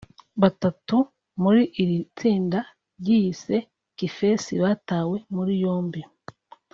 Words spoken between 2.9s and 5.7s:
ryiyise «Kifeesi» batawe muri